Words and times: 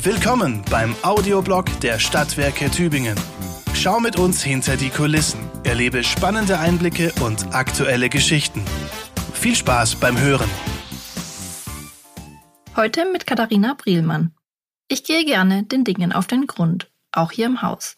Willkommen 0.00 0.62
beim 0.70 0.94
Audioblog 1.02 1.80
der 1.80 1.98
Stadtwerke 1.98 2.70
Tübingen. 2.70 3.18
Schau 3.74 3.98
mit 3.98 4.16
uns 4.16 4.44
hinter 4.44 4.76
die 4.76 4.90
Kulissen, 4.90 5.40
erlebe 5.64 6.04
spannende 6.04 6.60
Einblicke 6.60 7.12
und 7.20 7.52
aktuelle 7.52 8.08
Geschichten. 8.08 8.64
Viel 9.34 9.56
Spaß 9.56 9.96
beim 9.96 10.16
Hören. 10.16 10.48
Heute 12.76 13.10
mit 13.10 13.26
Katharina 13.26 13.74
Brielmann. 13.74 14.32
Ich 14.86 15.02
gehe 15.02 15.24
gerne 15.24 15.64
den 15.64 15.82
Dingen 15.82 16.12
auf 16.12 16.28
den 16.28 16.46
Grund, 16.46 16.88
auch 17.10 17.32
hier 17.32 17.46
im 17.46 17.62
Haus. 17.62 17.96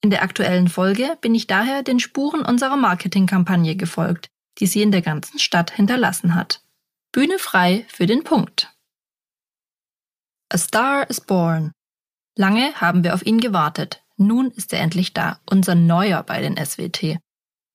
In 0.00 0.10
der 0.10 0.24
aktuellen 0.24 0.66
Folge 0.66 1.16
bin 1.20 1.36
ich 1.36 1.46
daher 1.46 1.84
den 1.84 2.00
Spuren 2.00 2.44
unserer 2.44 2.76
Marketingkampagne 2.76 3.76
gefolgt, 3.76 4.28
die 4.58 4.66
sie 4.66 4.82
in 4.82 4.90
der 4.90 5.02
ganzen 5.02 5.38
Stadt 5.38 5.70
hinterlassen 5.70 6.34
hat. 6.34 6.64
Bühne 7.12 7.38
frei 7.38 7.86
für 7.88 8.06
den 8.06 8.24
Punkt. 8.24 8.71
A 10.52 10.58
Star 10.58 11.08
is 11.08 11.18
Born. 11.18 11.72
Lange 12.36 12.74
haben 12.74 13.04
wir 13.04 13.14
auf 13.14 13.24
ihn 13.24 13.40
gewartet. 13.40 14.04
Nun 14.18 14.50
ist 14.50 14.74
er 14.74 14.80
endlich 14.80 15.14
da, 15.14 15.40
unser 15.48 15.74
Neuer 15.74 16.22
bei 16.24 16.42
den 16.42 16.62
SWT. 16.62 17.16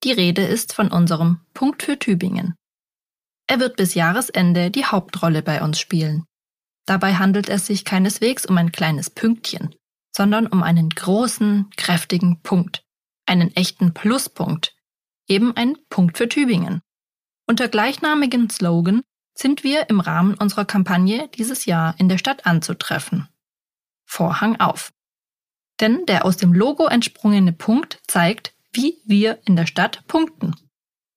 Die 0.03 0.11
Rede 0.11 0.43
ist 0.43 0.73
von 0.73 0.91
unserem 0.91 1.41
Punkt 1.55 1.81
für 1.81 1.97
Tübingen. 1.97 2.53
Er 3.47 3.59
wird 3.59 3.77
bis 3.77 3.95
Jahresende 3.95 4.69
die 4.69 4.85
Hauptrolle 4.85 5.41
bei 5.41 5.63
uns 5.63 5.79
spielen. 5.79 6.25
Dabei 6.85 7.15
handelt 7.15 7.49
es 7.49 7.65
sich 7.65 7.83
keineswegs 7.83 8.45
um 8.45 8.55
ein 8.59 8.71
kleines 8.71 9.09
Pünktchen, 9.09 9.73
sondern 10.15 10.45
um 10.45 10.61
einen 10.61 10.91
großen, 10.91 11.71
kräftigen 11.77 12.43
Punkt, 12.43 12.83
einen 13.25 13.55
echten 13.55 13.95
Pluspunkt, 13.95 14.75
eben 15.27 15.57
ein 15.57 15.77
Punkt 15.89 16.19
für 16.19 16.29
Tübingen. 16.29 16.81
Unter 17.47 17.69
gleichnamigen 17.69 18.51
Slogan 18.51 19.01
sind 19.37 19.63
wir 19.63 19.89
im 19.89 19.99
Rahmen 19.99 20.33
unserer 20.33 20.65
Kampagne 20.65 21.29
dieses 21.29 21.65
Jahr 21.65 21.95
in 21.99 22.09
der 22.09 22.17
Stadt 22.17 22.45
anzutreffen. 22.45 23.27
Vorhang 24.05 24.59
auf. 24.59 24.91
Denn 25.79 26.05
der 26.07 26.25
aus 26.25 26.37
dem 26.37 26.53
Logo 26.53 26.87
entsprungene 26.87 27.53
Punkt 27.53 28.01
zeigt, 28.07 28.55
wie 28.73 28.97
wir 29.05 29.39
in 29.45 29.55
der 29.55 29.67
Stadt 29.67 30.05
punkten. 30.07 30.55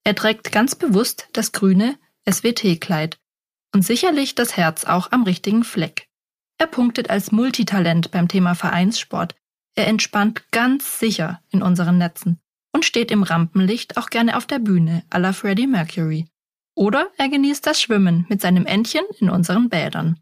Er 0.03 0.15
trägt 0.15 0.51
ganz 0.51 0.75
bewusst 0.75 1.27
das 1.33 1.51
grüne 1.51 1.97
SWT-Kleid 2.29 3.17
und 3.73 3.83
sicherlich 3.83 4.35
das 4.35 4.57
Herz 4.57 4.83
auch 4.85 5.11
am 5.11 5.23
richtigen 5.23 5.63
Fleck. 5.63 6.07
Er 6.57 6.67
punktet 6.67 7.09
als 7.09 7.31
Multitalent 7.31 8.11
beim 8.11 8.27
Thema 8.27 8.53
Vereinssport. 8.53 9.35
Er 9.75 9.87
entspannt 9.87 10.51
ganz 10.51 10.99
sicher 10.99 11.41
in 11.49 11.63
unseren 11.63 11.97
Netzen 11.97 12.39
und 12.71 12.85
steht 12.85 13.09
im 13.09 13.23
Rampenlicht 13.23 13.97
auch 13.97 14.09
gerne 14.09 14.37
auf 14.37 14.45
der 14.45 14.59
Bühne 14.59 15.03
à 15.09 15.17
la 15.17 15.33
Freddie 15.33 15.67
Mercury. 15.67 16.27
Oder 16.75 17.11
er 17.17 17.29
genießt 17.29 17.65
das 17.65 17.81
Schwimmen 17.81 18.25
mit 18.29 18.41
seinem 18.41 18.65
Entchen 18.65 19.05
in 19.19 19.29
unseren 19.29 19.69
Bädern. 19.69 20.19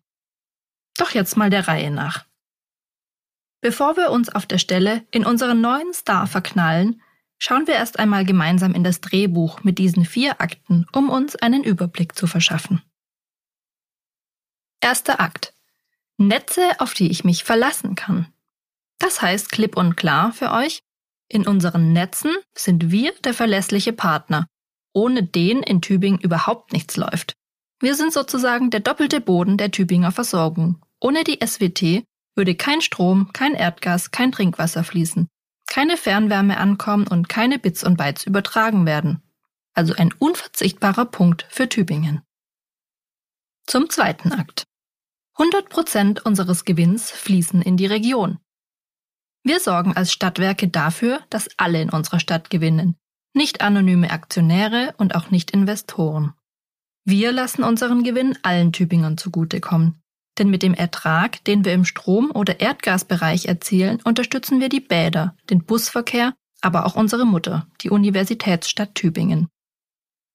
Doch 0.98 1.12
jetzt 1.12 1.38
mal 1.38 1.50
der 1.50 1.68
Reihe 1.68 1.92
nach. 1.92 2.26
Bevor 3.62 3.98
wir 3.98 4.12
uns 4.12 4.30
auf 4.30 4.46
der 4.46 4.58
Stelle 4.58 5.06
in 5.12 5.26
unseren 5.26 5.62
neuen 5.62 5.94
Star 5.94 6.28
verknallen, 6.28 7.02
schauen 7.38 7.68
wir 7.68 7.76
erst 7.76 8.00
einmal 8.00 8.26
gemeinsam 8.26 8.74
in 8.74 8.84
das 8.84 9.02
Drehbuch 9.02 9.64
mit 9.64 9.78
diesen 9.78 10.06
vier 10.06 10.42
Akten, 10.42 10.86
um 10.94 11.10
uns 11.10 11.36
einen 11.36 11.64
Überblick 11.64 12.16
zu 12.16 12.26
verschaffen. 12.26 12.82
Erster 14.82 15.20
Akt. 15.20 15.54
Netze, 16.18 16.80
auf 16.80 16.94
die 16.94 17.12
ich 17.12 17.24
mich 17.24 17.44
verlassen 17.44 17.96
kann. 17.96 18.34
Das 18.98 19.22
heißt 19.22 19.52
klipp 19.52 19.78
und 19.78 19.96
klar 19.96 20.34
für 20.34 20.52
euch, 20.52 20.82
in 21.30 21.48
unseren 21.48 21.94
Netzen 21.94 22.36
sind 22.54 22.92
wir 22.92 23.14
der 23.24 23.34
verlässliche 23.34 23.94
Partner 23.94 24.48
ohne 24.94 25.24
den 25.24 25.64
in 25.64 25.82
Tübingen 25.82 26.20
überhaupt 26.20 26.74
nichts 26.74 26.98
läuft. 26.98 27.34
Wir 27.80 27.96
sind 27.96 28.12
sozusagen 28.12 28.70
der 28.70 28.82
doppelte 28.82 29.22
Boden 29.22 29.58
der 29.58 29.72
Tübinger 29.72 30.12
Versorgung. 30.12 30.84
Ohne 31.00 31.24
die 31.24 31.40
SWT 31.46 32.04
würde 32.36 32.56
kein 32.56 32.82
Strom, 32.82 33.32
kein 33.34 33.54
Erdgas, 33.54 34.12
kein 34.12 34.32
Trinkwasser 34.32 34.84
fließen, 34.84 35.28
keine 35.68 35.98
Fernwärme 35.98 36.58
ankommen 36.58 37.08
und 37.08 37.30
keine 37.30 37.60
Bits 37.60 37.84
und 37.84 37.98
Bytes 37.98 38.26
übertragen 38.26 38.86
werden. 38.86 39.22
Also 39.74 39.94
ein 39.94 40.14
unverzichtbarer 40.14 41.06
Punkt 41.06 41.46
für 41.50 41.70
Tübingen. 41.70 42.22
Zum 43.66 43.90
zweiten 43.90 44.32
Akt. 44.32 44.66
100 45.38 45.70
Prozent 45.70 46.26
unseres 46.26 46.66
Gewinns 46.66 47.12
fließen 47.12 47.62
in 47.62 47.78
die 47.78 47.86
Region. 47.86 48.40
Wir 49.44 49.62
sorgen 49.62 49.96
als 49.96 50.12
Stadtwerke 50.12 50.68
dafür, 50.68 51.22
dass 51.30 51.48
alle 51.58 51.82
in 51.82 51.90
unserer 51.90 52.20
Stadt 52.20 52.50
gewinnen, 52.50 52.98
nicht 53.34 53.62
anonyme 53.62 54.12
Aktionäre 54.12 54.94
und 54.98 55.16
auch 55.16 55.32
nicht 55.32 55.52
Investoren. 55.52 56.34
Wir 57.06 57.32
lassen 57.32 57.64
unseren 57.64 58.04
Gewinn 58.04 58.38
allen 58.44 58.72
Tübingern 58.72 59.18
zugutekommen. 59.18 60.02
Denn 60.38 60.50
mit 60.50 60.64
dem 60.64 60.74
Ertrag, 60.74 61.44
den 61.44 61.66
wir 61.66 61.74
im 61.74 61.86
Strom- 61.86 62.32
oder 62.32 62.60
Erdgasbereich 62.60 63.46
erzielen, 63.46 64.00
unterstützen 64.04 64.60
wir 64.60 64.70
die 64.70 64.80
Bäder, 64.80 65.36
den 65.50 65.66
Busverkehr, 65.66 66.34
aber 66.62 66.86
auch 66.86 66.96
unsere 66.96 67.26
Mutter, 67.26 67.68
die 67.82 67.90
Universitätsstadt 67.90 68.96
Tübingen. 68.96 69.50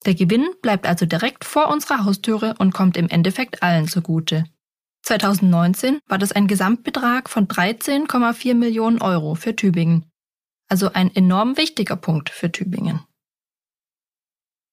Der 0.04 0.14
Gewinn 0.14 0.46
bleibt 0.60 0.86
also 0.86 1.06
direkt 1.06 1.44
vor 1.44 1.68
unserer 1.68 2.04
Haustüre 2.04 2.54
und 2.58 2.74
kommt 2.74 2.96
im 2.96 3.08
Endeffekt 3.08 3.62
allen 3.62 3.88
zugute. 3.88 4.44
2019 5.02 6.00
war 6.06 6.18
das 6.18 6.32
ein 6.32 6.46
Gesamtbetrag 6.46 7.30
von 7.30 7.48
13,4 7.48 8.54
Millionen 8.54 9.00
Euro 9.00 9.34
für 9.34 9.56
Tübingen, 9.56 10.10
also 10.68 10.92
ein 10.92 11.14
enorm 11.14 11.56
wichtiger 11.56 11.96
Punkt 11.96 12.30
für 12.30 12.50
Tübingen. 12.50 13.04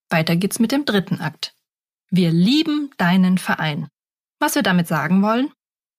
Weiter 0.10 0.36
geht's 0.36 0.60
mit 0.60 0.72
dem 0.72 0.86
dritten 0.86 1.22
Akt. 1.22 1.54
Wir 2.10 2.32
lieben 2.32 2.90
deinen 2.98 3.38
Verein. 3.38 3.88
Was 4.40 4.56
wir 4.56 4.64
damit 4.64 4.88
sagen 4.88 5.22
wollen? 5.22 5.52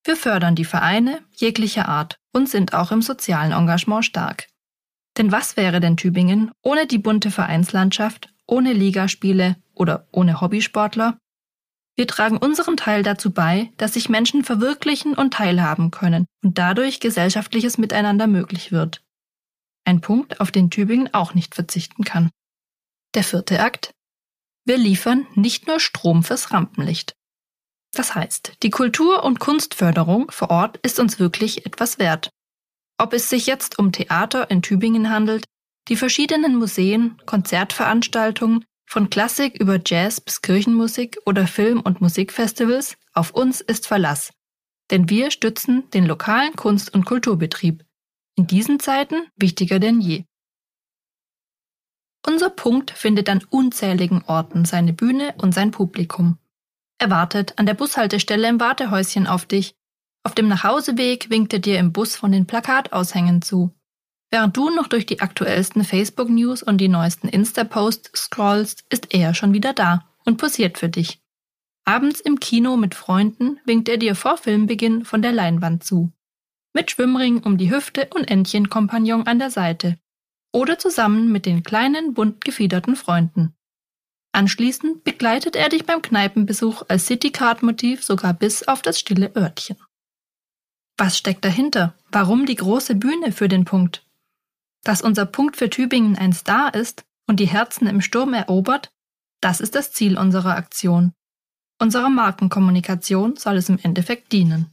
Wir 0.04 0.16
fördern 0.16 0.54
die 0.54 0.64
Vereine 0.64 1.22
jeglicher 1.36 1.88
Art 1.88 2.16
und 2.32 2.48
sind 2.48 2.74
auch 2.74 2.92
im 2.92 3.02
sozialen 3.02 3.52
Engagement 3.52 4.04
stark. 4.04 4.48
Denn 5.16 5.30
was 5.30 5.56
wäre 5.56 5.80
denn 5.80 5.96
Tübingen 5.96 6.50
ohne 6.62 6.86
die 6.86 6.98
bunte 6.98 7.30
Vereinslandschaft, 7.30 8.28
ohne 8.46 8.72
Ligaspiele 8.72 9.56
oder 9.74 10.08
ohne 10.12 10.40
Hobbysportler? 10.40 11.18
Wir 11.94 12.06
tragen 12.06 12.38
unseren 12.38 12.76
Teil 12.76 13.02
dazu 13.02 13.32
bei, 13.32 13.70
dass 13.76 13.94
sich 13.94 14.08
Menschen 14.08 14.44
verwirklichen 14.44 15.14
und 15.14 15.34
teilhaben 15.34 15.90
können 15.90 16.26
und 16.42 16.58
dadurch 16.58 17.00
gesellschaftliches 17.00 17.78
Miteinander 17.78 18.26
möglich 18.26 18.72
wird. 18.72 19.02
Ein 19.84 20.00
Punkt, 20.00 20.40
auf 20.40 20.50
den 20.50 20.70
Tübingen 20.70 21.12
auch 21.12 21.34
nicht 21.34 21.54
verzichten 21.54 22.04
kann. 22.04 22.30
Der 23.14 23.24
vierte 23.24 23.60
Akt. 23.60 23.92
Wir 24.64 24.78
liefern 24.78 25.26
nicht 25.34 25.66
nur 25.66 25.80
Strom 25.80 26.22
fürs 26.22 26.52
Rampenlicht. 26.52 27.14
Das 27.92 28.14
heißt, 28.14 28.54
die 28.62 28.70
Kultur- 28.70 29.24
und 29.24 29.38
Kunstförderung 29.38 30.30
vor 30.30 30.50
Ort 30.50 30.78
ist 30.78 30.98
uns 30.98 31.18
wirklich 31.18 31.66
etwas 31.66 31.98
wert. 31.98 32.30
Ob 32.96 33.12
es 33.12 33.28
sich 33.28 33.46
jetzt 33.46 33.78
um 33.78 33.92
Theater 33.92 34.50
in 34.50 34.62
Tübingen 34.62 35.10
handelt, 35.10 35.44
die 35.88 35.96
verschiedenen 35.96 36.56
Museen, 36.56 37.20
Konzertveranstaltungen, 37.26 38.64
von 38.88 39.10
Klassik 39.10 39.58
über 39.58 39.80
Jazz 39.84 40.20
bis 40.20 40.42
Kirchenmusik 40.42 41.18
oder 41.26 41.46
Film- 41.46 41.80
und 41.80 42.00
Musikfestivals, 42.00 42.96
auf 43.14 43.30
uns 43.32 43.60
ist 43.60 43.86
Verlass. 43.86 44.32
Denn 44.90 45.08
wir 45.08 45.30
stützen 45.30 45.88
den 45.90 46.06
lokalen 46.06 46.54
Kunst- 46.56 46.92
und 46.94 47.04
Kulturbetrieb, 47.04 47.84
in 48.36 48.46
diesen 48.46 48.80
Zeiten 48.80 49.26
wichtiger 49.36 49.78
denn 49.78 50.00
je. 50.00 50.24
Unser 52.26 52.50
Punkt 52.50 52.92
findet 52.92 53.28
an 53.28 53.44
unzähligen 53.50 54.22
Orten 54.26 54.64
seine 54.64 54.92
Bühne 54.92 55.34
und 55.38 55.52
sein 55.52 55.70
Publikum. 55.70 56.38
Er 56.98 57.10
wartet 57.10 57.58
an 57.58 57.66
der 57.66 57.74
Bushaltestelle 57.74 58.48
im 58.48 58.60
Wartehäuschen 58.60 59.26
auf 59.26 59.44
dich. 59.44 59.74
Auf 60.22 60.34
dem 60.34 60.46
Nachhauseweg 60.46 61.30
winkt 61.30 61.52
er 61.52 61.58
dir 61.58 61.78
im 61.78 61.92
Bus 61.92 62.14
von 62.14 62.30
den 62.30 62.46
Plakataushängen 62.46 63.42
zu. 63.42 63.74
Während 64.30 64.56
du 64.56 64.70
noch 64.70 64.86
durch 64.86 65.04
die 65.04 65.20
aktuellsten 65.20 65.84
Facebook-News 65.84 66.62
und 66.62 66.78
die 66.78 66.88
neuesten 66.88 67.28
Insta-Posts 67.28 68.12
scrollst, 68.14 68.84
ist 68.88 69.12
er 69.12 69.34
schon 69.34 69.52
wieder 69.52 69.72
da 69.72 70.08
und 70.24 70.38
posiert 70.38 70.78
für 70.78 70.88
dich. 70.88 71.20
Abends 71.84 72.20
im 72.20 72.38
Kino 72.38 72.76
mit 72.76 72.94
Freunden 72.94 73.58
winkt 73.64 73.88
er 73.88 73.98
dir 73.98 74.14
vor 74.14 74.38
Filmbeginn 74.38 75.04
von 75.04 75.22
der 75.22 75.32
Leinwand 75.32 75.82
zu 75.82 76.12
mit 76.72 76.90
Schwimmring 76.90 77.42
um 77.42 77.58
die 77.58 77.70
Hüfte 77.70 78.08
und 78.14 78.30
Entchenkompagnon 78.30 79.26
an 79.26 79.38
der 79.38 79.50
Seite 79.50 79.98
oder 80.52 80.78
zusammen 80.78 81.32
mit 81.32 81.46
den 81.46 81.62
kleinen, 81.62 82.14
bunt 82.14 82.44
gefiederten 82.44 82.94
Freunden. 82.94 83.54
Anschließend 84.32 85.04
begleitet 85.04 85.56
er 85.56 85.68
dich 85.68 85.84
beim 85.84 86.00
Kneipenbesuch 86.00 86.84
als 86.88 87.06
Citycard-Motiv 87.06 88.02
sogar 88.02 88.32
bis 88.34 88.66
auf 88.66 88.82
das 88.82 88.98
stille 88.98 89.34
Örtchen. 89.36 89.76
Was 90.96 91.18
steckt 91.18 91.44
dahinter? 91.44 91.94
Warum 92.10 92.46
die 92.46 92.54
große 92.54 92.94
Bühne 92.94 93.32
für 93.32 93.48
den 93.48 93.64
Punkt? 93.64 94.06
Dass 94.84 95.02
unser 95.02 95.26
Punkt 95.26 95.56
für 95.56 95.70
Tübingen 95.70 96.16
ein 96.16 96.32
Star 96.32 96.74
ist 96.74 97.04
und 97.26 97.40
die 97.40 97.46
Herzen 97.46 97.86
im 97.86 98.00
Sturm 98.00 98.34
erobert, 98.34 98.90
das 99.40 99.60
ist 99.60 99.74
das 99.74 99.92
Ziel 99.92 100.16
unserer 100.16 100.56
Aktion. 100.56 101.12
Unserer 101.80 102.10
Markenkommunikation 102.10 103.36
soll 103.36 103.56
es 103.56 103.68
im 103.68 103.78
Endeffekt 103.82 104.32
dienen. 104.32 104.70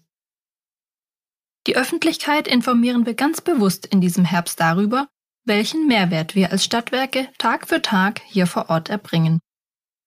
Die 1.70 1.78
Öffentlichkeit 1.78 2.48
informieren 2.48 3.06
wir 3.06 3.14
ganz 3.14 3.42
bewusst 3.42 3.86
in 3.86 4.02
diesem 4.02 4.26
Herbst 4.26 4.60
darüber, 4.60 5.08
welchen 5.46 5.86
Mehrwert 5.86 6.34
wir 6.34 6.52
als 6.52 6.66
Stadtwerke 6.66 7.30
Tag 7.38 7.68
für 7.68 7.80
Tag 7.80 8.22
hier 8.26 8.48
vor 8.48 8.72
Ort 8.72 8.90
erbringen. 8.90 9.40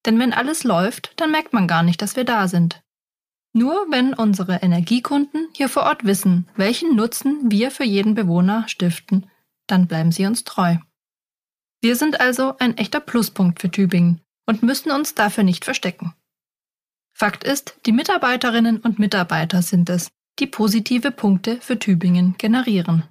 Denn 0.04 0.18
wenn 0.18 0.32
alles 0.32 0.64
läuft, 0.64 1.12
dann 1.20 1.30
merkt 1.30 1.52
man 1.52 1.68
gar 1.68 1.84
nicht, 1.84 2.02
dass 2.02 2.16
wir 2.16 2.24
da 2.24 2.48
sind. 2.48 2.82
Nur 3.52 3.86
wenn 3.90 4.12
unsere 4.12 4.56
Energiekunden 4.56 5.50
hier 5.54 5.68
vor 5.68 5.84
Ort 5.84 6.02
wissen, 6.02 6.48
welchen 6.56 6.96
Nutzen 6.96 7.48
wir 7.48 7.70
für 7.70 7.84
jeden 7.84 8.16
Bewohner 8.16 8.66
stiften, 8.66 9.30
dann 9.68 9.86
bleiben 9.86 10.10
sie 10.10 10.26
uns 10.26 10.42
treu. 10.42 10.78
Wir 11.80 11.94
sind 11.94 12.20
also 12.20 12.58
ein 12.58 12.76
echter 12.76 12.98
Pluspunkt 12.98 13.60
für 13.60 13.70
Tübingen 13.70 14.20
und 14.46 14.64
müssen 14.64 14.90
uns 14.90 15.14
dafür 15.14 15.44
nicht 15.44 15.64
verstecken. 15.64 16.12
Fakt 17.12 17.44
ist, 17.44 17.76
die 17.86 17.92
Mitarbeiterinnen 17.92 18.78
und 18.78 18.98
Mitarbeiter 18.98 19.62
sind 19.62 19.88
es, 19.88 20.10
die 20.38 20.46
positive 20.46 21.10
Punkte 21.10 21.60
für 21.60 21.78
Tübingen 21.78 22.34
generieren. 22.38 23.04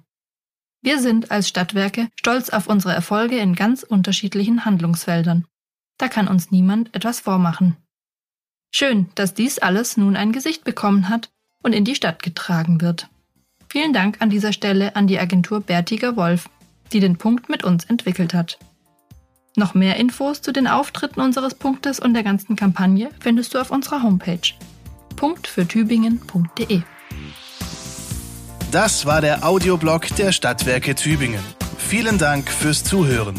Wir 0.82 1.00
sind 1.00 1.30
als 1.30 1.48
Stadtwerke 1.48 2.08
stolz 2.16 2.50
auf 2.50 2.66
unsere 2.66 2.92
Erfolge 2.92 3.38
in 3.38 3.54
ganz 3.54 3.84
unterschiedlichen 3.84 4.64
Handlungsfeldern. 4.64 5.46
Da 5.98 6.08
kann 6.08 6.26
uns 6.26 6.50
niemand 6.50 6.94
etwas 6.94 7.20
vormachen. 7.20 7.76
Schön, 8.74 9.08
dass 9.14 9.34
dies 9.34 9.58
alles 9.58 9.96
nun 9.96 10.16
ein 10.16 10.32
Gesicht 10.32 10.64
bekommen 10.64 11.08
hat 11.08 11.30
und 11.62 11.72
in 11.72 11.84
die 11.84 11.94
Stadt 11.94 12.22
getragen 12.22 12.80
wird. 12.80 13.08
Vielen 13.68 13.92
Dank 13.92 14.20
an 14.20 14.30
dieser 14.30 14.52
Stelle 14.52 14.96
an 14.96 15.06
die 15.06 15.18
Agentur 15.18 15.60
Bertiger 15.60 16.16
Wolf, 16.16 16.48
die 16.92 17.00
den 17.00 17.16
Punkt 17.16 17.48
mit 17.48 17.62
uns 17.64 17.84
entwickelt 17.84 18.34
hat. 18.34 18.58
Noch 19.54 19.74
mehr 19.74 19.96
Infos 19.96 20.40
zu 20.42 20.52
den 20.52 20.66
Auftritten 20.66 21.20
unseres 21.20 21.54
Punktes 21.54 22.00
und 22.00 22.14
der 22.14 22.22
ganzen 22.22 22.56
Kampagne 22.56 23.10
findest 23.20 23.54
du 23.54 23.58
auf 23.60 23.70
unserer 23.70 24.02
Homepage 24.02 24.40
punktfürtübingen.de. 25.16 26.82
Das 28.72 29.04
war 29.04 29.20
der 29.20 29.44
Audioblog 29.44 30.06
der 30.16 30.32
Stadtwerke 30.32 30.94
Tübingen. 30.94 31.44
Vielen 31.76 32.16
Dank 32.16 32.50
fürs 32.50 32.82
Zuhören. 32.82 33.38